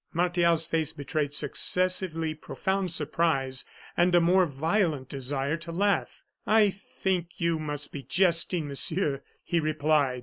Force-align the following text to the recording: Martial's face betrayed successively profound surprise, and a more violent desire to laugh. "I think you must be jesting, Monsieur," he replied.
Martial's 0.13 0.65
face 0.65 0.93
betrayed 0.93 1.31
successively 1.31 2.33
profound 2.33 2.89
surprise, 2.89 3.65
and 3.95 4.15
a 4.15 4.19
more 4.19 4.47
violent 4.47 5.07
desire 5.09 5.57
to 5.57 5.71
laugh. 5.71 6.23
"I 6.47 6.71
think 6.71 7.39
you 7.39 7.59
must 7.59 7.91
be 7.91 8.01
jesting, 8.01 8.67
Monsieur," 8.67 9.21
he 9.43 9.59
replied. 9.59 10.19